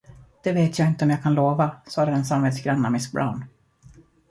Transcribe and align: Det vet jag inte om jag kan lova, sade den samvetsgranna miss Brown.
Det 0.43 0.51
vet 0.51 0.79
jag 0.79 0.87
inte 0.87 1.05
om 1.05 1.11
jag 1.11 1.23
kan 1.23 1.33
lova, 1.33 1.77
sade 1.87 2.11
den 2.11 2.25
samvetsgranna 2.25 2.89
miss 2.89 3.11
Brown. 3.11 3.43